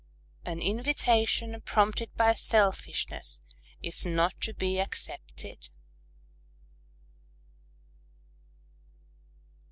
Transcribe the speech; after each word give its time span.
_An 0.47 0.59
invitation 0.63 1.61
prompted 1.61 2.09
by 2.15 2.33
selfishness 2.33 3.43
is 3.83 4.03
not 4.03 4.33
to 4.41 4.51
be 4.55 4.79
accepted. 4.79 5.69